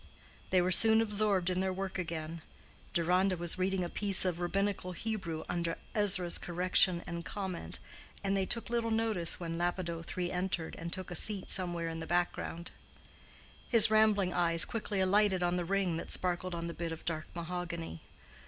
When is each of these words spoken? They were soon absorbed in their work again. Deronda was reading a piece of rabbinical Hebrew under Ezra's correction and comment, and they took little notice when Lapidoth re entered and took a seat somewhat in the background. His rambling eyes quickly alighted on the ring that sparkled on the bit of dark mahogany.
They 0.49 0.63
were 0.63 0.71
soon 0.71 0.99
absorbed 0.99 1.51
in 1.51 1.59
their 1.59 1.71
work 1.71 1.99
again. 1.99 2.41
Deronda 2.91 3.37
was 3.37 3.59
reading 3.59 3.83
a 3.83 3.87
piece 3.87 4.25
of 4.25 4.39
rabbinical 4.39 4.93
Hebrew 4.93 5.43
under 5.47 5.77
Ezra's 5.93 6.39
correction 6.39 7.03
and 7.05 7.23
comment, 7.23 7.77
and 8.23 8.35
they 8.35 8.47
took 8.47 8.71
little 8.71 8.89
notice 8.89 9.39
when 9.39 9.59
Lapidoth 9.59 10.17
re 10.17 10.31
entered 10.31 10.75
and 10.77 10.91
took 10.91 11.11
a 11.11 11.15
seat 11.15 11.51
somewhat 11.51 11.85
in 11.85 11.99
the 11.99 12.07
background. 12.07 12.71
His 13.69 13.91
rambling 13.91 14.33
eyes 14.33 14.65
quickly 14.65 15.01
alighted 15.01 15.43
on 15.43 15.55
the 15.55 15.65
ring 15.65 15.97
that 15.97 16.09
sparkled 16.09 16.55
on 16.55 16.65
the 16.65 16.73
bit 16.73 16.91
of 16.91 17.05
dark 17.05 17.27
mahogany. 17.35 18.01